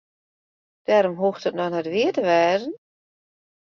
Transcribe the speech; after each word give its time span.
Dêrom 0.85 1.17
hoecht 1.21 1.47
it 1.49 1.57
noch 1.57 1.71
net 1.73 1.87
wier 1.93 2.13
te 2.15 2.23
wêzen. 2.27 2.73